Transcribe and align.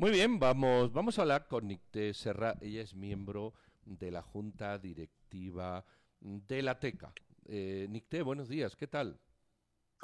Muy 0.00 0.12
bien, 0.12 0.38
vamos, 0.38 0.92
vamos 0.92 1.18
a 1.18 1.22
hablar 1.22 1.48
con 1.48 1.66
Nicté 1.66 2.14
Serra. 2.14 2.54
Ella 2.60 2.82
es 2.82 2.94
miembro 2.94 3.54
de 3.84 4.12
la 4.12 4.22
Junta 4.22 4.78
Directiva 4.78 5.84
de 6.20 6.62
la 6.62 6.78
TECA. 6.78 7.12
Eh, 7.46 7.88
Nicté, 7.90 8.22
buenos 8.22 8.48
días, 8.48 8.76
¿qué 8.76 8.86
tal? 8.86 9.18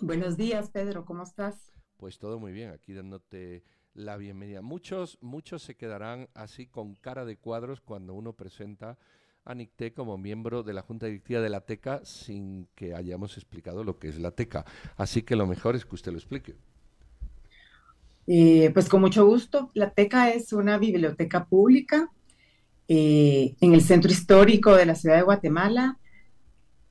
Buenos 0.01 0.37
días, 0.37 0.69
Pedro, 0.71 1.05
¿cómo 1.05 1.23
estás? 1.23 1.73
Pues 1.97 2.19
todo 2.19 2.41
muy 2.41 2.51
bien, 2.51 2.71
aquí 2.71 2.93
dándote 2.93 3.63
la 3.93 4.17
bienvenida. 4.17 4.63
Muchos, 4.63 5.17
muchos 5.21 5.63
se 5.63 5.77
quedarán 5.77 6.29
así 6.35 6.67
con 6.67 6.97
cara 6.97 7.25
de 7.25 7.37
cuadros 7.37 7.81
cuando 7.81 8.15
uno 8.15 8.33
presenta 8.33 8.99
a 9.45 9.55
Nicté 9.55 9.95
como 9.95 10.19
miembro 10.19 10.65
de 10.65 10.73
la 10.73 10.83
Junta 10.83 11.07
Directiva 11.07 11.41
de 11.41 11.51
la 11.51 11.61
TECA 11.61 12.05
sin 12.05 12.67
que 12.75 12.97
hayamos 12.97 13.37
explicado 13.37 13.85
lo 13.85 14.01
que 14.01 14.09
es 14.09 14.19
la 14.19 14.33
TECA. 14.33 14.65
Así 14.97 15.23
que 15.23 15.37
lo 15.37 15.47
mejor 15.47 15.77
es 15.77 15.87
que 15.87 15.95
usted 15.95 16.11
lo 16.11 16.19
explique. 16.19 16.57
Eh, 18.27 18.71
pues 18.73 18.89
con 18.89 19.01
mucho 19.01 19.27
gusto. 19.27 19.71
La 19.75 19.91
TECA 19.91 20.31
es 20.31 20.53
una 20.53 20.79
biblioteca 20.79 21.45
pública 21.45 22.11
eh, 22.89 23.55
en 23.61 23.75
el 23.75 23.83
centro 23.83 24.11
histórico 24.11 24.75
de 24.75 24.87
la 24.87 24.95
ciudad 24.95 25.17
de 25.17 25.23
Guatemala, 25.23 25.99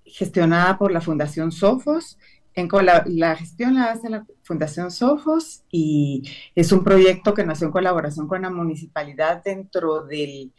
gestionada 0.05 0.77
por 0.77 0.91
la 0.91 1.01
Fundación 1.01 1.51
Sofos. 1.51 2.17
En 2.55 2.69
la 3.07 3.35
gestión 3.35 3.75
la 3.75 3.85
hace 3.85 4.09
la 4.09 4.25
Fundación 4.43 4.91
Sofos 4.91 5.63
y 5.71 6.23
es 6.53 6.71
un 6.71 6.83
proyecto 6.83 7.33
que 7.33 7.43
nació 7.43 7.67
en 7.67 7.73
colaboración 7.73 8.27
con 8.27 8.43
la 8.43 8.51
municipalidad 8.51 9.41
dentro 9.43 10.05
del 10.05 10.51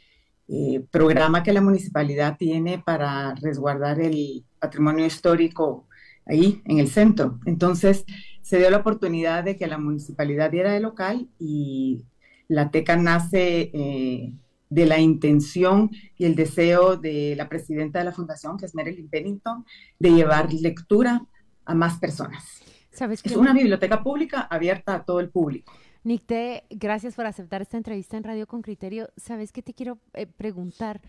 eh, 0.48 0.84
programa 0.90 1.42
que 1.42 1.52
la 1.52 1.60
municipalidad 1.60 2.36
tiene 2.36 2.78
para 2.78 3.34
resguardar 3.36 4.00
el 4.00 4.44
patrimonio 4.58 5.06
histórico 5.06 5.86
ahí 6.26 6.60
en 6.66 6.80
el 6.80 6.88
centro. 6.88 7.38
Entonces, 7.46 8.04
se 8.44 8.58
dio 8.58 8.68
la 8.68 8.76
oportunidad 8.76 9.42
de 9.42 9.56
que 9.56 9.66
la 9.66 9.78
municipalidad 9.78 10.50
diera 10.50 10.70
de 10.70 10.80
local 10.80 11.28
y 11.38 12.04
la 12.46 12.70
TECA 12.70 12.94
nace 12.96 13.70
eh, 13.72 14.34
de 14.68 14.86
la 14.86 15.00
intención 15.00 15.90
y 16.18 16.26
el 16.26 16.34
deseo 16.34 16.98
de 16.98 17.34
la 17.38 17.48
presidenta 17.48 18.00
de 18.00 18.04
la 18.04 18.12
fundación, 18.12 18.58
que 18.58 18.66
es 18.66 18.74
Marilyn 18.74 19.08
Pennington, 19.08 19.64
de 19.98 20.10
llevar 20.10 20.52
lectura 20.52 21.24
a 21.64 21.74
más 21.74 21.98
personas. 21.98 22.60
¿Sabes 22.90 23.24
es 23.24 23.34
una 23.34 23.54
biblioteca 23.54 24.02
pública 24.02 24.42
abierta 24.42 24.94
a 24.94 25.04
todo 25.04 25.20
el 25.20 25.30
público. 25.30 25.72
Nicte, 26.02 26.64
gracias 26.68 27.14
por 27.14 27.24
aceptar 27.24 27.62
esta 27.62 27.78
entrevista 27.78 28.18
en 28.18 28.24
Radio 28.24 28.46
con 28.46 28.60
Criterio. 28.60 29.08
¿Sabes 29.16 29.52
qué 29.52 29.62
te 29.62 29.72
quiero 29.72 29.98
eh, 30.12 30.26
preguntar? 30.26 31.00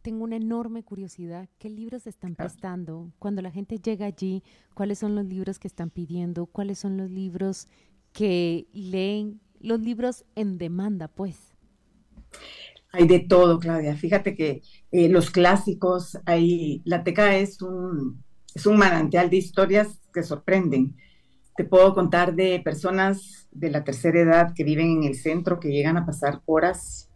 Tengo 0.00 0.24
una 0.24 0.36
enorme 0.36 0.82
curiosidad. 0.82 1.48
¿Qué 1.58 1.68
libros 1.68 2.06
están 2.06 2.34
prestando? 2.34 3.12
Cuando 3.18 3.42
la 3.42 3.50
gente 3.50 3.78
llega 3.78 4.06
allí, 4.06 4.42
¿cuáles 4.74 4.98
son 4.98 5.14
los 5.14 5.26
libros 5.26 5.58
que 5.58 5.68
están 5.68 5.90
pidiendo? 5.90 6.46
¿Cuáles 6.46 6.78
son 6.78 6.96
los 6.96 7.10
libros 7.10 7.68
que 8.12 8.66
leen? 8.72 9.40
Los 9.60 9.80
libros 9.80 10.24
en 10.34 10.58
demanda, 10.58 11.08
pues. 11.08 11.36
Hay 12.92 13.06
de 13.06 13.20
todo, 13.20 13.58
Claudia. 13.58 13.94
Fíjate 13.94 14.34
que 14.34 14.62
eh, 14.90 15.08
los 15.08 15.30
clásicos, 15.30 16.18
hay, 16.24 16.82
la 16.84 17.04
teca 17.04 17.36
es 17.36 17.62
un, 17.62 18.24
es 18.54 18.66
un 18.66 18.78
manantial 18.78 19.30
de 19.30 19.36
historias 19.36 20.00
que 20.12 20.22
sorprenden. 20.22 20.96
Te 21.56 21.64
puedo 21.64 21.94
contar 21.94 22.34
de 22.34 22.60
personas 22.60 23.48
de 23.50 23.70
la 23.70 23.84
tercera 23.84 24.20
edad 24.20 24.54
que 24.54 24.64
viven 24.64 24.90
en 24.90 25.04
el 25.04 25.14
centro, 25.14 25.60
que 25.60 25.70
llegan 25.70 25.96
a 25.98 26.06
pasar 26.06 26.40
horas 26.46 27.09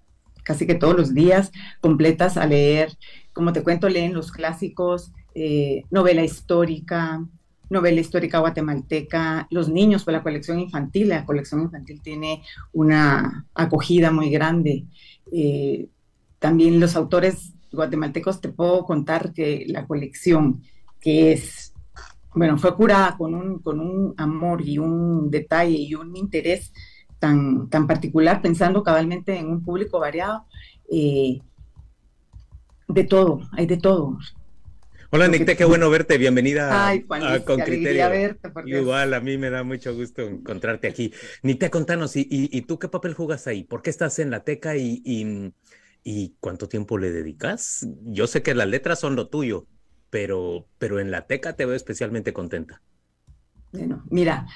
casi 0.45 0.67
que 0.67 0.75
todos 0.77 0.97
los 0.97 1.15
días 1.15 1.51
completas 1.81 2.37
a 2.37 2.47
leer. 2.47 2.97
Como 3.33 3.53
te 3.53 3.63
cuento, 3.63 3.89
leen 3.89 4.15
los 4.15 4.31
clásicos, 4.31 5.13
eh, 5.35 5.83
novela 5.91 6.23
histórica, 6.23 7.27
novela 7.71 8.01
histórica 8.01 8.39
guatemalteca, 8.39 9.49
los 9.51 9.69
niños, 9.69 10.05
pues 10.05 10.15
la 10.15 10.23
colección 10.23 10.61
infantil, 10.61 11.09
la 11.09 11.25
colección 11.25 11.63
infantil 11.63 12.01
tiene 12.03 12.43
una 12.73 13.47
acogida 13.55 14.13
muy 14.13 14.31
grande. 14.31 14.85
Eh, 15.33 15.89
también 16.39 16.79
los 16.79 16.95
autores 16.95 17.53
guatemaltecos, 17.73 18.41
te 18.41 18.51
puedo 18.51 18.85
contar 18.85 19.33
que 19.33 19.65
la 19.67 19.87
colección, 19.87 20.63
que 21.01 21.33
es, 21.33 21.73
bueno, 22.35 22.59
fue 22.59 22.77
curada 22.77 23.17
con 23.17 23.35
un, 23.35 23.59
con 23.59 23.81
un 23.81 24.15
amor 24.17 24.63
y 24.63 24.79
un 24.79 25.31
detalle 25.31 25.77
y 25.77 25.95
un 25.95 26.17
interés 26.17 26.73
tan, 27.71 27.87
particular, 27.87 28.43
pensando 28.43 28.83
cabalmente 28.83 29.39
en 29.39 29.49
un 29.49 29.65
público 29.65 29.99
variado. 29.99 30.47
Eh, 30.91 31.41
de 32.89 33.05
todo, 33.05 33.41
hay 33.53 33.67
de 33.67 33.79
todo. 33.79 34.19
Hola 35.11 35.29
Nicte, 35.29 35.57
qué 35.57 35.65
bueno 35.65 35.89
verte, 35.91 36.19
bienvenida 36.19 36.91
a 36.91 37.01
Con 37.45 37.61
Criterio. 37.61 38.11
Verte 38.11 38.51
Igual, 38.67 39.15
a 39.15 39.21
mí 39.21 39.39
me 39.39 39.49
da 39.49 39.63
mucho 39.63 39.95
gusto 39.95 40.23
encontrarte 40.23 40.89
aquí. 40.89 41.13
Nicte, 41.43 41.71
contanos, 41.71 42.17
¿y, 42.17 42.27
y, 42.29 42.63
tú 42.63 42.79
qué 42.79 42.89
papel 42.89 43.15
jugas 43.15 43.47
ahí? 43.47 43.65
¿Por 43.65 43.81
qué 43.81 43.91
estás 43.91 44.19
en 44.19 44.31
la 44.31 44.41
teca 44.41 44.77
y, 44.77 45.03
y, 46.03 46.35
cuánto 46.41 46.69
tiempo 46.69 46.99
le 46.99 47.11
dedicas? 47.11 47.87
Yo 48.03 48.27
sé 48.27 48.43
que 48.43 48.55
las 48.55 48.67
letras 48.67 48.99
son 48.99 49.15
lo 49.17 49.29
tuyo, 49.29 49.67
pero, 50.11 50.67
pero 50.79 51.01
en 51.01 51.11
la 51.11 51.27
teca 51.27 51.55
te 51.55 51.65
veo 51.65 51.77
especialmente 51.77 52.33
contenta. 52.33 52.83
Bueno, 53.73 54.05
mira, 54.11 54.47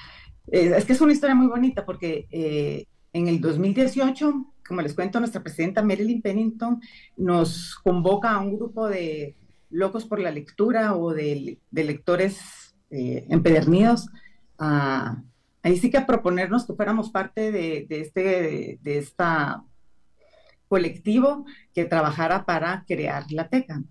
eh, 0.51 0.73
es 0.75 0.85
que 0.85 0.93
es 0.93 1.01
una 1.01 1.13
historia 1.13 1.35
muy 1.35 1.47
bonita 1.47 1.85
porque 1.85 2.27
eh, 2.31 2.85
en 3.13 3.27
el 3.27 3.41
2018, 3.41 4.53
como 4.67 4.81
les 4.81 4.93
cuento, 4.93 5.19
nuestra 5.19 5.41
presidenta 5.43 5.83
Marilyn 5.83 6.21
Pennington 6.21 6.81
nos 7.17 7.75
convoca 7.75 8.31
a 8.31 8.39
un 8.39 8.55
grupo 8.55 8.87
de 8.87 9.35
locos 9.69 10.05
por 10.05 10.19
la 10.19 10.31
lectura 10.31 10.95
o 10.95 11.13
de, 11.13 11.59
lectores 11.71 12.75
eh, 12.89 13.25
empedernidos 13.29 14.07
a, 14.57 15.21
ahí 15.61 15.77
sí 15.77 15.89
que 15.89 16.01
proponernos 16.01 16.65
que 16.65 16.73
fuéramos 16.73 17.09
parte 17.11 17.51
de, 17.51 17.87
este 17.89 18.79
colectivo 20.67 21.45
que 21.73 21.85
trabajara 21.85 22.45
para 22.45 22.83
crear 22.87 23.25
la 23.31 23.49
TECA. 23.49 23.83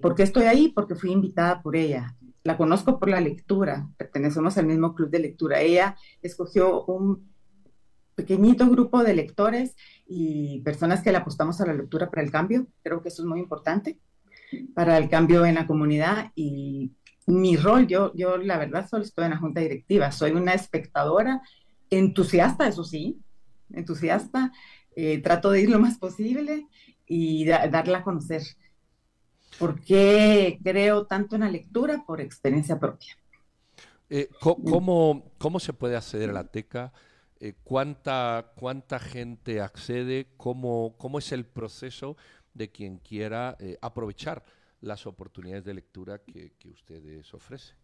¿Por 0.00 0.14
qué 0.14 0.22
estoy 0.22 0.44
ahí? 0.44 0.68
Porque 0.68 0.94
fui 0.94 1.12
invitada 1.12 1.62
por 1.62 1.76
ella 1.76 2.16
la 2.42 2.56
conozco 2.56 2.98
por 2.98 3.08
la 3.08 3.20
lectura, 3.20 3.88
pertenecemos 3.96 4.56
al 4.58 4.66
mismo 4.66 4.94
club 4.94 5.10
de 5.10 5.18
lectura. 5.18 5.60
Ella 5.60 5.96
escogió 6.22 6.84
un 6.84 7.30
pequeñito 8.14 8.68
grupo 8.68 9.02
de 9.02 9.14
lectores 9.14 9.76
y 10.06 10.60
personas 10.60 11.02
que 11.02 11.12
le 11.12 11.18
apostamos 11.18 11.60
a 11.60 11.66
la 11.66 11.74
lectura 11.74 12.10
para 12.10 12.22
el 12.22 12.30
cambio. 12.30 12.66
Creo 12.82 13.02
que 13.02 13.08
eso 13.08 13.22
es 13.22 13.28
muy 13.28 13.40
importante 13.40 13.98
para 14.74 14.98
el 14.98 15.08
cambio 15.08 15.46
en 15.46 15.54
la 15.54 15.66
comunidad 15.66 16.32
y 16.34 16.92
mi 17.26 17.56
rol, 17.56 17.86
yo, 17.86 18.12
yo 18.14 18.36
la 18.38 18.58
verdad 18.58 18.88
solo 18.88 19.04
estoy 19.04 19.24
en 19.26 19.30
la 19.30 19.36
junta 19.36 19.60
directiva, 19.60 20.10
soy 20.10 20.32
una 20.32 20.52
espectadora 20.52 21.42
entusiasta, 21.90 22.66
eso 22.66 22.84
sí, 22.84 23.20
entusiasta, 23.72 24.52
eh, 24.96 25.18
trato 25.18 25.50
de 25.50 25.62
ir 25.62 25.70
lo 25.70 25.78
más 25.78 25.98
posible 25.98 26.66
y 27.06 27.44
darla 27.44 27.98
a 27.98 28.02
conocer. 28.02 28.42
¿Por 29.60 29.78
qué 29.82 30.58
creo 30.64 31.06
tanto 31.06 31.36
en 31.36 31.42
la 31.42 31.50
lectura? 31.50 32.02
Por 32.06 32.22
experiencia 32.22 32.80
propia. 32.80 33.14
Eh, 34.08 34.30
¿cómo, 34.40 35.30
¿Cómo 35.36 35.60
se 35.60 35.74
puede 35.74 35.96
acceder 35.96 36.30
a 36.30 36.32
la 36.32 36.44
teca? 36.44 36.94
Eh, 37.40 37.52
¿cuánta, 37.62 38.52
¿Cuánta 38.56 38.98
gente 38.98 39.60
accede? 39.60 40.28
¿Cómo, 40.38 40.96
¿Cómo 40.96 41.18
es 41.18 41.30
el 41.32 41.44
proceso 41.44 42.16
de 42.54 42.70
quien 42.70 43.00
quiera 43.00 43.58
eh, 43.60 43.76
aprovechar 43.82 44.42
las 44.80 45.06
oportunidades 45.06 45.66
de 45.66 45.74
lectura 45.74 46.22
que, 46.24 46.54
que 46.58 46.70
ustedes 46.70 47.34
ofrecen? 47.34 47.76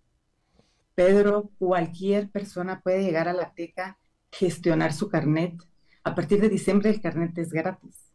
Pedro, 0.94 1.50
cualquier 1.58 2.30
persona 2.30 2.80
puede 2.80 3.02
llegar 3.02 3.28
a 3.28 3.34
la 3.34 3.52
teca, 3.52 3.98
gestionar 4.32 4.94
su 4.94 5.10
carnet. 5.10 5.62
A 6.04 6.14
partir 6.14 6.40
de 6.40 6.48
diciembre 6.48 6.88
el 6.88 7.02
carnet 7.02 7.36
es 7.36 7.50
gratis. 7.50 8.06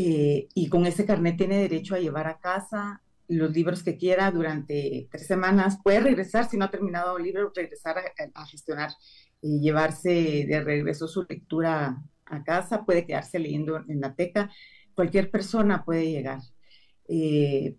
Eh, 0.00 0.46
y 0.54 0.68
con 0.68 0.86
ese 0.86 1.04
carnet 1.04 1.36
tiene 1.36 1.58
derecho 1.58 1.96
a 1.96 1.98
llevar 1.98 2.28
a 2.28 2.38
casa 2.38 3.02
los 3.26 3.50
libros 3.50 3.82
que 3.82 3.96
quiera 3.96 4.30
durante 4.30 5.08
tres 5.10 5.26
semanas. 5.26 5.80
Puede 5.82 5.98
regresar, 5.98 6.48
si 6.48 6.56
no 6.56 6.66
ha 6.66 6.70
terminado 6.70 7.16
el 7.16 7.24
libro, 7.24 7.50
regresar 7.52 7.96
a, 8.32 8.46
gestionar 8.46 8.92
y 9.42 9.58
llevarse 9.58 10.46
de 10.48 10.62
regreso 10.62 11.08
su 11.08 11.26
lectura 11.28 12.00
a 12.26 12.44
casa, 12.44 12.84
puede 12.84 13.06
quedarse 13.06 13.40
leyendo 13.40 13.82
en 13.88 14.00
la 14.00 14.14
teca. 14.14 14.52
Cualquier 14.94 15.32
persona 15.32 15.84
puede 15.84 16.08
llegar. 16.08 16.42
Eh, 17.08 17.74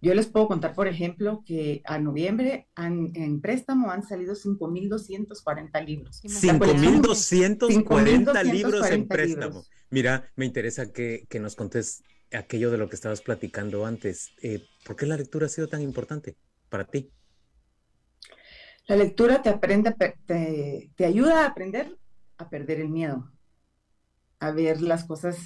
yo 0.00 0.14
les 0.14 0.26
puedo 0.26 0.48
contar, 0.48 0.74
por 0.74 0.88
ejemplo, 0.88 1.44
que 1.46 1.80
a 1.84 2.00
noviembre 2.00 2.66
en 2.74 3.40
préstamo 3.40 3.92
han 3.92 4.02
salido 4.02 4.34
5.240 4.34 5.86
libros. 5.86 6.20
5.240 6.24 8.52
libros 8.52 8.90
en 8.90 9.06
préstamo. 9.06 9.62
Mira, 9.92 10.32
me 10.36 10.46
interesa 10.46 10.90
que, 10.90 11.28
nos 11.38 11.54
contes 11.54 12.02
aquello 12.32 12.70
de 12.70 12.78
lo 12.78 12.88
que 12.88 12.96
estabas 12.96 13.20
platicando 13.20 13.84
antes. 13.84 14.32
Eh, 14.42 14.66
¿Por 14.86 14.96
qué 14.96 15.04
la 15.04 15.18
lectura 15.18 15.44
ha 15.44 15.50
sido 15.50 15.68
tan 15.68 15.82
importante 15.82 16.38
para 16.70 16.86
ti? 16.86 17.12
La 18.86 18.96
lectura 18.96 19.42
te, 19.42 19.50
aprende, 19.50 19.94
te, 20.26 20.90
te 20.96 21.04
ayuda 21.04 21.42
a 21.42 21.48
aprender 21.48 21.98
a 22.38 22.48
perder 22.48 22.80
el 22.80 22.88
miedo, 22.88 23.30
a 24.40 24.50
ver 24.50 24.80
las 24.80 25.04
cosas, 25.04 25.36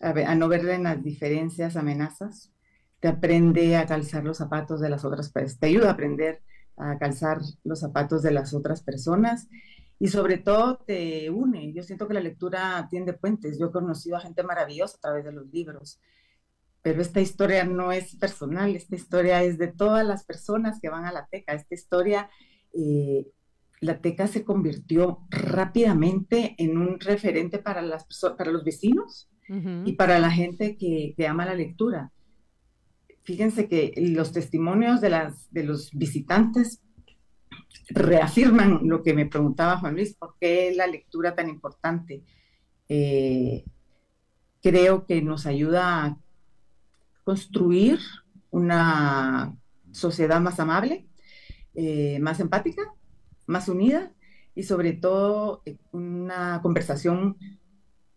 a, 0.00 0.34
no 0.34 0.48
ver 0.48 0.66
en 0.70 0.84
las 0.84 1.02
diferencias, 1.02 1.76
amenazas, 1.76 2.54
te 3.00 3.08
aprende 3.08 3.76
a 3.76 3.84
calzar 3.84 4.24
los 4.24 4.38
zapatos 4.38 4.80
de 4.80 4.88
las 4.88 5.04
otras 5.04 5.30
te 5.30 5.66
ayuda 5.66 5.90
a 5.90 5.92
aprender 5.92 6.42
a 6.78 6.96
calzar 6.98 7.40
los 7.64 7.80
zapatos 7.80 8.22
de 8.22 8.30
las 8.30 8.54
otras 8.54 8.82
personas 8.82 9.46
y 10.04 10.08
sobre 10.08 10.36
todo 10.36 10.76
te 10.86 11.30
une. 11.30 11.72
Yo 11.72 11.82
siento 11.82 12.06
que 12.06 12.12
la 12.12 12.20
lectura 12.20 12.86
tiende 12.90 13.14
puentes. 13.14 13.58
Yo 13.58 13.68
he 13.68 13.72
conocido 13.72 14.18
a 14.18 14.20
gente 14.20 14.42
maravillosa 14.42 14.98
a 14.98 15.00
través 15.00 15.24
de 15.24 15.32
los 15.32 15.46
libros, 15.50 15.98
pero 16.82 17.00
esta 17.00 17.22
historia 17.22 17.64
no 17.64 17.90
es 17.90 18.14
personal, 18.16 18.76
esta 18.76 18.96
historia 18.96 19.42
es 19.42 19.56
de 19.56 19.68
todas 19.68 20.06
las 20.06 20.26
personas 20.26 20.78
que 20.78 20.90
van 20.90 21.06
a 21.06 21.12
la 21.12 21.26
teca. 21.30 21.54
Esta 21.54 21.74
historia, 21.74 22.28
eh, 22.74 23.28
la 23.80 24.02
teca 24.02 24.26
se 24.26 24.44
convirtió 24.44 25.20
rápidamente 25.30 26.54
en 26.58 26.76
un 26.76 27.00
referente 27.00 27.58
para, 27.58 27.80
las, 27.80 28.06
para 28.36 28.52
los 28.52 28.62
vecinos 28.62 29.30
y 29.86 29.92
para 29.94 30.18
la 30.18 30.30
gente 30.30 30.76
que, 30.76 31.14
que 31.16 31.26
ama 31.26 31.46
la 31.46 31.54
lectura 31.54 32.12
fíjense 33.24 33.68
que 33.68 33.92
los 33.96 34.32
testimonios 34.32 35.00
de, 35.00 35.10
las, 35.10 35.50
de 35.50 35.64
los 35.64 35.90
visitantes 35.92 36.82
reafirman 37.88 38.80
lo 38.88 39.02
que 39.02 39.14
me 39.14 39.26
preguntaba 39.26 39.78
Juan 39.78 39.94
Luis, 39.94 40.14
¿por 40.14 40.36
qué 40.40 40.72
la 40.74 40.86
lectura 40.86 41.34
tan 41.34 41.48
importante? 41.48 42.22
Eh, 42.88 43.64
creo 44.62 45.06
que 45.06 45.22
nos 45.22 45.46
ayuda 45.46 46.04
a 46.04 46.18
construir 47.24 47.98
una 48.50 49.56
sociedad 49.92 50.40
más 50.40 50.60
amable, 50.60 51.06
eh, 51.74 52.18
más 52.20 52.40
empática, 52.40 52.82
más 53.46 53.68
unida 53.68 54.12
y 54.54 54.62
sobre 54.62 54.92
todo 54.92 55.62
eh, 55.64 55.76
una 55.92 56.60
conversación 56.62 57.36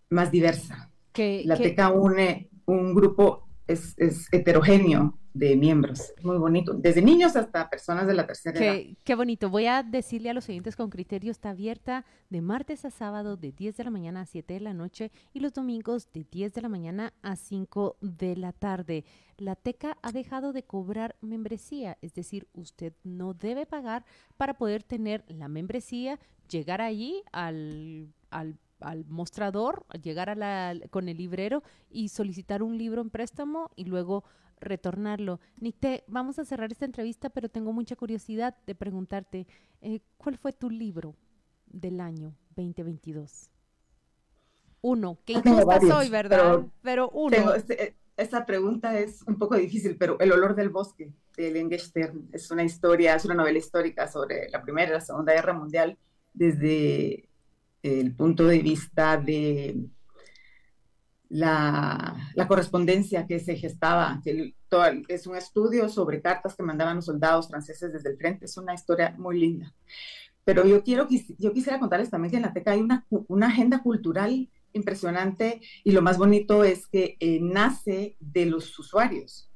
más 0.09 0.31
diversa. 0.31 0.91
Que, 1.11 1.41
la 1.45 1.57
TECA 1.57 1.89
une 1.89 2.49
un 2.65 2.93
grupo 2.93 3.46
es, 3.67 3.95
heterogéneo 4.31 5.17
de 5.33 5.55
miembros. 5.55 6.13
Muy 6.23 6.37
bonito. 6.37 6.73
Desde 6.73 7.01
niños 7.01 7.35
hasta 7.35 7.69
personas 7.69 8.07
de 8.07 8.13
la 8.13 8.25
tercera 8.25 8.57
qué, 8.57 8.67
edad. 8.69 8.97
Qué 9.03 9.15
bonito. 9.15 9.49
Voy 9.49 9.67
a 9.67 9.83
decirle 9.83 10.29
a 10.29 10.33
los 10.33 10.49
oyentes 10.49 10.75
con 10.75 10.89
criterio, 10.89 11.31
está 11.31 11.51
abierta 11.51 12.05
de 12.29 12.41
martes 12.41 12.85
a 12.85 12.89
sábado 12.89 13.37
de 13.37 13.51
10 13.51 13.77
de 13.77 13.83
la 13.83 13.91
mañana 13.91 14.21
a 14.21 14.25
7 14.25 14.55
de 14.55 14.59
la 14.59 14.73
noche 14.73 15.11
y 15.33 15.39
los 15.39 15.53
domingos 15.53 16.11
de 16.11 16.25
10 16.29 16.53
de 16.53 16.61
la 16.61 16.69
mañana 16.69 17.13
a 17.21 17.35
5 17.35 17.97
de 18.01 18.35
la 18.35 18.51
tarde. 18.51 19.05
La 19.37 19.55
TECA 19.55 19.97
ha 20.01 20.11
dejado 20.11 20.53
de 20.53 20.63
cobrar 20.63 21.15
membresía, 21.21 21.97
es 22.01 22.15
decir, 22.15 22.47
usted 22.53 22.93
no 23.03 23.35
debe 23.35 23.67
pagar 23.67 24.05
para 24.37 24.55
poder 24.55 24.81
tener 24.81 25.23
la 25.27 25.47
membresía, 25.47 26.19
llegar 26.49 26.81
allí 26.81 27.21
al, 27.31 28.11
al 28.31 28.57
al 28.79 29.05
mostrador, 29.05 29.85
llegar 30.01 30.29
a 30.29 30.35
la, 30.35 30.75
con 30.89 31.09
el 31.09 31.17
librero 31.17 31.63
y 31.89 32.09
solicitar 32.09 32.63
un 32.63 32.77
libro 32.77 33.01
en 33.01 33.09
préstamo 33.09 33.71
y 33.75 33.85
luego 33.85 34.23
retornarlo. 34.59 35.39
Nicte, 35.59 36.03
vamos 36.07 36.39
a 36.39 36.45
cerrar 36.45 36.71
esta 36.71 36.85
entrevista, 36.85 37.29
pero 37.29 37.49
tengo 37.49 37.73
mucha 37.73 37.95
curiosidad 37.95 38.55
de 38.65 38.75
preguntarte, 38.75 39.47
eh, 39.81 40.01
¿cuál 40.17 40.37
fue 40.37 40.53
tu 40.53 40.69
libro 40.69 41.15
del 41.67 41.99
año 41.99 42.35
2022? 42.55 43.49
Uno, 44.81 45.17
que 45.25 45.33
injusta 45.33 45.81
soy, 45.81 46.09
¿verdad? 46.09 46.61
Pero, 46.81 47.09
uno. 47.09 47.53
Este, 47.53 47.95
esta 48.15 48.45
pregunta 48.45 48.97
es 48.99 49.21
un 49.23 49.37
poco 49.37 49.55
difícil, 49.55 49.95
pero 49.97 50.19
El 50.19 50.31
olor 50.31 50.55
del 50.55 50.69
bosque, 50.69 51.11
de 51.35 51.51
Lengesstern, 51.51 52.29
es 52.31 52.49
una 52.49 52.63
historia, 52.63 53.15
es 53.15 53.25
una 53.25 53.35
novela 53.35 53.57
histórica 53.59 54.07
sobre 54.07 54.49
la 54.49 54.61
Primera 54.63 54.89
y 54.89 54.93
la 54.93 55.01
Segunda 55.01 55.33
Guerra 55.33 55.53
Mundial 55.53 55.97
desde 56.33 57.29
el 57.83 58.15
punto 58.15 58.47
de 58.47 58.59
vista 58.59 59.17
de 59.17 59.89
la, 61.29 62.15
correspondencia 62.47 63.27
que 63.27 63.39
se 63.39 63.55
gestaba, 63.55 64.21
que 64.23 64.55
es 65.07 65.27
un 65.27 65.35
estudio 65.35 65.89
sobre 65.89 66.21
cartas 66.21 66.55
que 66.55 66.63
mandaban 66.63 66.97
los 66.97 67.05
soldados 67.05 67.47
franceses 67.47 67.91
desde 67.91 68.09
el 68.09 68.17
frente, 68.17 68.45
es 68.45 68.57
una 68.57 68.73
historia 68.73 69.15
muy 69.17 69.39
linda. 69.39 69.73
Pero 70.43 70.65
yo, 70.65 70.81
quiero, 70.83 71.07
yo 71.37 71.51
quisiera 71.51 71.79
contarles 71.79 72.09
también 72.09 72.31
que 72.31 72.37
en 72.37 72.43
la 72.43 72.53
TECA 72.53 72.71
hay 72.71 72.79
una, 72.79 73.05
una 73.27 73.47
agenda 73.47 73.83
cultural 73.83 74.49
impresionante 74.71 75.61
y 75.83 75.91
lo 75.91 76.01
más 76.01 76.17
bonito 76.17 76.63
es 76.63 76.87
que 76.87 77.17
eh, 77.19 77.39
nace 77.41 78.15
de 78.19 78.45
los 78.45 78.77
usuarios. 78.79 79.51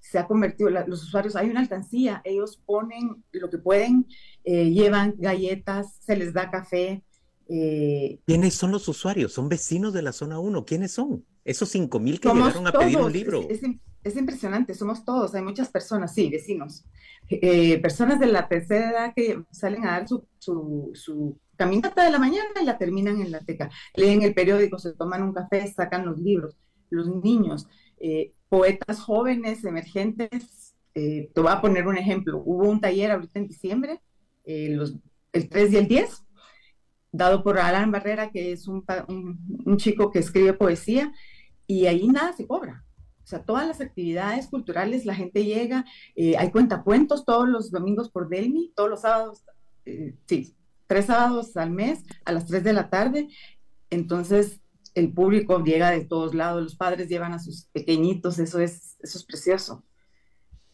Se 0.00 0.18
ha 0.18 0.26
convertido, 0.26 0.70
los 0.70 1.02
usuarios, 1.02 1.36
hay 1.36 1.50
una 1.50 1.60
alcancía, 1.60 2.22
ellos 2.24 2.62
ponen 2.64 3.24
lo 3.32 3.50
que 3.50 3.58
pueden, 3.58 4.06
eh, 4.44 4.70
llevan 4.70 5.14
galletas, 5.18 5.96
se 6.00 6.16
les 6.16 6.32
da 6.32 6.50
café, 6.50 7.02
eh, 7.48 8.20
¿Quiénes 8.26 8.54
son 8.54 8.70
los 8.70 8.88
usuarios? 8.88 9.32
¿Son 9.32 9.48
vecinos 9.48 9.92
de 9.92 10.02
la 10.02 10.12
zona 10.12 10.38
1? 10.38 10.64
¿Quiénes 10.64 10.92
son? 10.92 11.24
Esos 11.44 11.68
5 11.70 11.98
mil 12.00 12.20
que 12.20 12.28
llegaron 12.28 12.66
a 12.66 12.72
pedir 12.72 12.98
un 12.98 13.12
libro. 13.12 13.46
Es, 13.48 14.16
impresionante, 14.16 14.74
somos 14.74 15.04
todos, 15.04 15.34
hay 15.34 15.42
muchas 15.42 15.68
personas, 15.70 16.14
sí, 16.14 16.28
vecinos. 16.28 16.84
Eh, 17.30 17.78
personas 17.80 18.20
de 18.20 18.26
la 18.26 18.48
tercera 18.48 18.90
edad 18.90 19.12
que 19.14 19.42
salen 19.50 19.86
a 19.86 19.92
dar 19.92 20.08
su, 20.08 20.26
su, 20.38 21.38
caminata 21.56 22.04
de 22.04 22.10
la 22.10 22.18
mañana 22.18 22.50
y 22.60 22.64
la 22.64 22.76
terminan 22.76 23.20
en 23.20 23.30
la 23.30 23.40
teca. 23.40 23.70
Leen 23.94 24.22
el 24.22 24.34
periódico, 24.34 24.78
se 24.78 24.92
toman 24.92 25.22
un 25.22 25.32
café, 25.32 25.66
sacan 25.72 26.04
los 26.04 26.18
libros. 26.18 26.56
Los 26.90 27.08
niños, 27.22 27.66
eh, 27.98 28.32
poetas 28.48 29.00
jóvenes, 29.00 29.64
emergentes. 29.64 30.74
te 30.92 31.30
voy 31.34 31.50
a 31.50 31.60
poner 31.60 31.86
un 31.86 31.96
ejemplo. 31.96 32.42
Hubo 32.44 32.68
un 32.68 32.80
taller 32.80 33.10
ahorita 33.10 33.38
en 33.38 33.48
diciembre, 33.48 34.00
los, 34.46 34.96
el 35.32 35.48
3 35.48 35.72
y 35.72 35.76
el 35.76 35.88
10 35.88 36.24
dado 37.14 37.44
por 37.44 37.58
Alan 37.58 37.92
Barrera, 37.92 38.30
que 38.30 38.52
es 38.52 38.66
un, 38.66 38.84
chico 39.76 40.10
que 40.10 40.18
escribe 40.18 40.52
poesía, 40.52 41.12
y 41.66 41.86
ahí 41.86 42.08
nada 42.08 42.32
se 42.32 42.46
cobra. 42.46 42.84
O 43.22 43.26
sea, 43.26 43.42
todas 43.44 43.66
las 43.66 43.80
actividades 43.80 44.48
culturales, 44.48 45.06
la 45.06 45.14
gente 45.14 45.44
llega, 45.44 45.84
eh, 46.16 46.36
hay 46.36 46.50
cuentacuentos 46.50 47.24
todos 47.24 47.48
los 47.48 47.70
domingos 47.70 48.10
por 48.10 48.28
Delmi, 48.28 48.72
todos 48.74 48.90
los 48.90 49.02
sábados, 49.02 49.44
eh, 49.86 50.16
sí, 50.26 50.56
tres 50.88 51.06
sábados 51.06 51.56
al 51.56 51.70
mes 51.70 52.02
a 52.24 52.32
las 52.32 52.46
tres 52.46 52.64
de 52.64 52.72
la 52.72 52.90
tarde. 52.90 53.28
Entonces, 53.90 54.60
el 54.94 55.12
público 55.12 55.62
llega 55.62 55.90
de 55.90 56.04
todos 56.04 56.34
lados, 56.34 56.62
los 56.64 56.76
padres 56.76 57.08
llevan 57.08 57.32
a 57.32 57.38
sus 57.38 57.66
pequeñitos, 57.66 58.40
eso 58.40 58.58
es, 58.58 58.96
eso 59.00 59.18
es 59.18 59.24
precioso. 59.24 59.84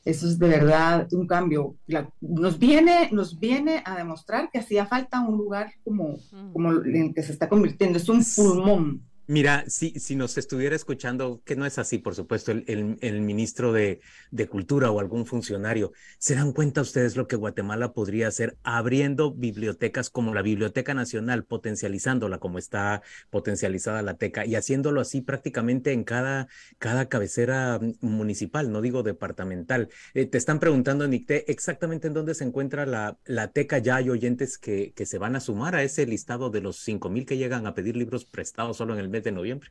Eso 0.04 0.26
es 0.26 0.38
de 0.38 0.48
verdad 0.48 1.06
un 1.12 1.26
cambio. 1.26 1.76
nos, 2.20 2.58
viene, 2.58 3.10
nos 3.12 3.38
viene 3.38 3.82
a 3.84 3.96
demostrar 3.96 4.48
que 4.50 4.58
hacía 4.58 4.86
falta 4.86 5.20
un 5.20 5.36
lugar 5.36 5.72
como, 5.84 6.18
como 6.52 6.72
en 6.72 6.96
el 6.96 7.14
que 7.14 7.22
se 7.22 7.32
está 7.32 7.48
convirtiendo. 7.48 7.98
Es 7.98 8.08
un 8.08 8.24
pulmón 8.36 9.09
Mira, 9.30 9.64
si, 9.68 9.92
si 10.00 10.16
nos 10.16 10.36
estuviera 10.38 10.74
escuchando, 10.74 11.40
que 11.44 11.54
no 11.54 11.64
es 11.64 11.78
así, 11.78 11.98
por 11.98 12.16
supuesto, 12.16 12.50
el, 12.50 12.98
el, 13.00 13.20
ministro 13.20 13.72
de, 13.72 14.00
de, 14.32 14.48
Cultura 14.48 14.90
o 14.90 14.98
algún 14.98 15.24
funcionario, 15.24 15.92
¿se 16.18 16.34
dan 16.34 16.52
cuenta 16.52 16.80
ustedes 16.80 17.14
lo 17.14 17.28
que 17.28 17.36
Guatemala 17.36 17.92
podría 17.92 18.26
hacer 18.26 18.56
abriendo 18.64 19.32
bibliotecas 19.32 20.10
como 20.10 20.34
la 20.34 20.42
Biblioteca 20.42 20.94
Nacional, 20.94 21.44
potencializándola 21.44 22.38
como 22.38 22.58
está 22.58 23.02
potencializada 23.30 24.02
la 24.02 24.14
TECA 24.14 24.46
y 24.46 24.56
haciéndolo 24.56 25.00
así 25.00 25.20
prácticamente 25.20 25.92
en 25.92 26.02
cada, 26.02 26.48
cada 26.80 27.08
cabecera 27.08 27.78
municipal, 28.00 28.72
no 28.72 28.80
digo 28.80 29.04
departamental? 29.04 29.90
Eh, 30.12 30.26
te 30.26 30.38
están 30.38 30.58
preguntando, 30.58 31.06
Nicté, 31.06 31.48
exactamente 31.52 32.08
en 32.08 32.14
dónde 32.14 32.34
se 32.34 32.42
encuentra 32.42 32.84
la, 32.84 33.16
la 33.26 33.52
TECA. 33.52 33.78
Ya 33.78 33.94
hay 33.94 34.10
oyentes 34.10 34.58
que, 34.58 34.92
que 34.92 35.06
se 35.06 35.18
van 35.18 35.36
a 35.36 35.40
sumar 35.40 35.76
a 35.76 35.84
ese 35.84 36.04
listado 36.04 36.50
de 36.50 36.62
los 36.62 36.78
5 36.80 37.08
mil 37.10 37.26
que 37.26 37.36
llegan 37.36 37.68
a 37.68 37.74
pedir 37.76 37.96
libros 37.96 38.24
prestados 38.24 38.76
solo 38.76 38.94
en 38.94 38.98
el 38.98 39.08
mes 39.08 39.19
de 39.22 39.32
noviembre? 39.32 39.70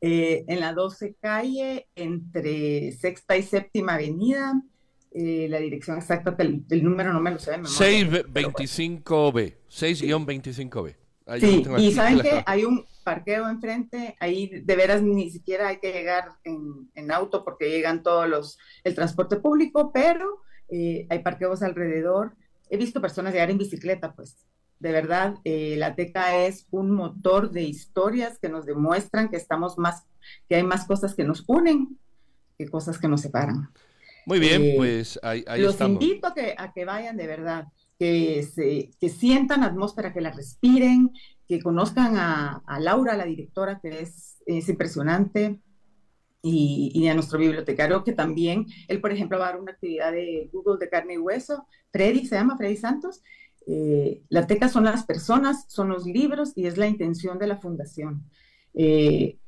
Eh, 0.00 0.44
en 0.48 0.60
la 0.60 0.72
12 0.72 1.16
calle, 1.20 1.88
entre 1.94 2.92
sexta 2.92 3.36
y 3.36 3.42
séptima 3.42 3.94
avenida. 3.94 4.60
Eh, 5.12 5.46
la 5.48 5.58
dirección 5.58 5.96
exacta 5.96 6.32
del, 6.32 6.64
número 6.82 7.12
no 7.12 7.20
me 7.20 7.30
lo 7.30 7.38
sé 7.38 7.52
625B, 7.52 9.54
6-25B. 9.70 10.96
Sí, 11.40 11.64
y 11.78 11.92
saben 11.92 12.20
que 12.20 12.42
hay 12.46 12.64
un 12.64 12.84
parqueo 13.02 13.48
enfrente, 13.48 14.16
ahí 14.20 14.60
de 14.62 14.76
veras 14.76 15.02
ni 15.02 15.28
siquiera 15.30 15.68
hay 15.68 15.78
que 15.78 15.92
llegar 15.92 16.28
en, 16.44 17.10
auto 17.10 17.44
porque 17.44 17.68
llegan 17.68 18.04
todos 18.04 18.28
los, 18.28 18.58
el 18.84 18.94
transporte 18.94 19.36
público, 19.36 19.90
pero 19.92 20.42
eh, 20.68 21.06
hay 21.10 21.18
parqueos 21.20 21.62
alrededor. 21.62 22.36
He 22.70 22.76
visto 22.76 23.00
personas 23.00 23.32
llegar 23.32 23.50
en 23.50 23.58
bicicleta, 23.58 24.14
pues, 24.14 24.46
de 24.78 24.92
verdad, 24.92 25.36
eh, 25.44 25.76
la 25.78 25.94
TECA 25.94 26.44
es 26.44 26.66
un 26.70 26.90
motor 26.90 27.50
de 27.50 27.62
historias 27.62 28.38
que 28.38 28.48
nos 28.48 28.66
demuestran 28.66 29.28
que 29.28 29.36
estamos 29.36 29.78
más, 29.78 30.04
que 30.48 30.56
hay 30.56 30.62
más 30.62 30.84
cosas 30.84 31.14
que 31.14 31.24
nos 31.24 31.44
unen 31.46 31.98
que 32.58 32.68
cosas 32.68 32.98
que 32.98 33.08
nos 33.08 33.20
separan. 33.20 33.70
Muy 34.24 34.40
bien, 34.40 34.62
eh, 34.62 34.74
pues 34.76 35.20
ahí, 35.22 35.44
ahí 35.46 35.62
los 35.62 35.80
invito 35.80 36.26
a 36.26 36.34
que, 36.34 36.54
a 36.56 36.72
que 36.72 36.84
vayan 36.84 37.16
de 37.16 37.26
verdad, 37.26 37.66
que, 37.98 38.42
se, 38.42 38.90
que 38.98 39.08
sientan 39.08 39.62
atmósfera, 39.62 40.12
que 40.12 40.20
la 40.20 40.32
respiren, 40.32 41.12
que 41.46 41.60
conozcan 41.62 42.16
a, 42.16 42.62
a 42.66 42.80
Laura, 42.80 43.16
la 43.16 43.24
directora, 43.24 43.78
que 43.80 44.00
es, 44.00 44.38
es 44.46 44.68
impresionante, 44.68 45.60
y, 46.42 46.92
y, 46.94 47.08
a 47.08 47.14
nuestro 47.14 47.38
bibliotecario, 47.38 48.04
que 48.04 48.12
también, 48.12 48.66
él, 48.86 49.00
por 49.00 49.10
ejemplo, 49.10 49.38
va 49.38 49.48
a 49.48 49.52
dar 49.52 49.60
una 49.60 49.72
actividad 49.72 50.12
de 50.12 50.48
Google 50.52 50.78
de 50.78 50.88
carne 50.88 51.14
y 51.14 51.18
hueso, 51.18 51.66
Freddy 51.90 52.24
se 52.26 52.36
llama, 52.36 52.56
Freddy 52.56 52.76
Santos, 52.76 53.22
eh, 53.66 54.22
la 54.28 54.46
teca 54.46 54.68
son 54.68 54.84
las 54.84 55.04
personas, 55.04 55.64
son 55.68 55.88
los 55.88 56.06
libros 56.06 56.52
y 56.54 56.66
es 56.66 56.78
la 56.78 56.86
intención 56.86 57.38
de 57.38 57.48
la 57.48 57.58
fundación. 57.58 58.24
Eh, 58.74 59.38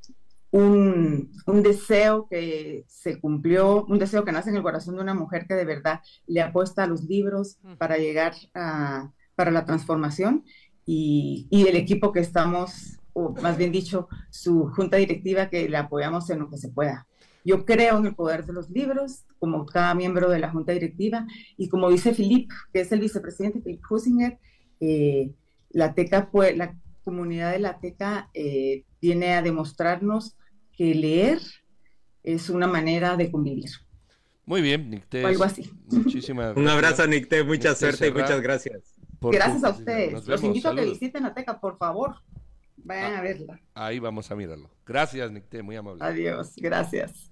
un, 0.50 1.30
deseo 1.62 2.26
que 2.28 2.84
se 2.88 3.20
cumplió, 3.20 3.84
un 3.84 3.98
deseo 3.98 4.25
que 4.25 4.32
nace 4.32 4.50
en 4.50 4.56
el 4.56 4.62
corazón 4.62 4.96
de 4.96 5.02
una 5.02 5.14
mujer 5.14 5.46
que 5.46 5.54
de 5.54 5.64
verdad 5.64 6.00
le 6.26 6.40
apuesta 6.40 6.84
a 6.84 6.87
los 6.87 7.04
libros 7.04 7.58
para 7.78 7.98
llegar 7.98 8.34
a, 8.54 9.12
para 9.34 9.50
la 9.50 9.64
transformación 9.64 10.44
y, 10.87 11.46
y 11.50 11.66
el 11.66 11.76
equipo 11.76 12.12
que 12.12 12.20
estamos, 12.20 12.98
o 13.12 13.34
más 13.42 13.58
bien 13.58 13.72
dicho, 13.72 14.08
su 14.30 14.68
junta 14.68 14.96
directiva 14.96 15.50
que 15.50 15.68
le 15.68 15.76
apoyamos 15.76 16.30
en 16.30 16.40
lo 16.40 16.50
que 16.50 16.58
se 16.58 16.70
pueda. 16.70 17.07
Yo 17.49 17.64
creo 17.64 17.97
en 17.97 18.05
el 18.05 18.14
poder 18.14 18.45
de 18.45 18.52
los 18.52 18.69
libros, 18.69 19.25
como 19.38 19.64
cada 19.64 19.95
miembro 19.95 20.28
de 20.28 20.38
la 20.38 20.50
junta 20.50 20.73
directiva, 20.73 21.26
y 21.57 21.71
como 21.71 21.88
dice 21.88 22.12
Philippe, 22.12 22.55
que 22.75 22.83
es 22.83 22.93
el 22.93 23.00
vicepresidente, 23.00 23.62
Philippe 23.62 23.87
Husinger, 23.88 24.38
eh, 24.81 25.33
la 25.71 25.95
TECA, 25.95 26.28
la 26.55 26.76
comunidad 27.05 27.52
de 27.52 27.61
la 27.61 27.81
TECA 27.81 28.28
eh, 28.35 28.85
viene 29.00 29.33
a 29.33 29.40
demostrarnos 29.40 30.37
que 30.76 30.95
leer 30.95 31.40
es 32.23 32.50
una 32.50 32.67
manera 32.67 33.17
de 33.17 33.31
convivir. 33.31 33.71
Muy 34.45 34.61
bien, 34.61 34.90
Nicté. 34.90 35.25
Algo 35.25 35.45
así. 35.45 35.71
Muchísimas 35.90 36.55
Un 36.55 36.69
abrazo, 36.69 37.07
Nicté. 37.07 37.45
Mucha 37.45 37.75
suerte 37.75 38.09
y 38.09 38.12
muchas 38.12 38.43
gracias. 38.43 38.95
gracias 39.23 39.64
a 39.64 39.71
ustedes. 39.71 40.26
Los 40.26 40.45
invito 40.45 40.69
a 40.69 40.75
que 40.75 40.85
visiten 40.85 41.23
la 41.23 41.33
TECA, 41.33 41.59
por 41.59 41.78
favor. 41.78 42.17
Vayan 42.76 43.14
ah, 43.14 43.19
a 43.21 43.23
verla. 43.23 43.61
Ahí 43.73 43.99
vamos 44.00 44.31
a 44.31 44.37
mirarlo. 44.37 44.69
Gracias, 44.85 45.31
Nicté. 45.33 45.62
Muy 45.62 45.76
amable. 45.76 46.05
Adiós. 46.05 46.52
Gracias. 46.57 47.27